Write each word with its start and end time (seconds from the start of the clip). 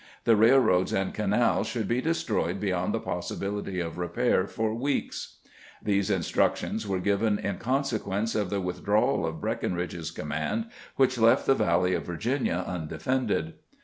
The 0.23 0.35
railroads 0.35 0.93
and 0.93 1.13
canals 1.13 1.67
should 1.67 1.87
be 1.87 2.01
destroyed 2.01 2.59
beyond 2.59 2.91
the 2.91 2.99
possibility 2.99 3.79
of 3.79 3.99
repair 3.99 4.47
for 4.47 4.73
weeks." 4.73 5.37
These 5.83 6.09
instructions 6.09 6.87
were 6.87 6.97
given 6.99 7.37
in 7.37 7.59
consequence 7.59 8.33
of 8.33 8.49
the 8.49 8.61
withdrawal 8.61 9.27
of 9.27 9.39
Breck 9.39 9.61
inridge's 9.61 10.09
command, 10.09 10.71
which 10.95 11.19
left 11.19 11.45
the 11.45 11.53
valley 11.53 11.93
of 11.93 12.03
Virginia 12.07 12.63
undefended. 12.65 13.53